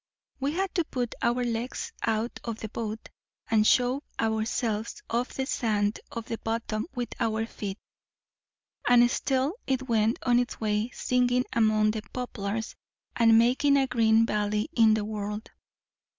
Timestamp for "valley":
14.25-14.69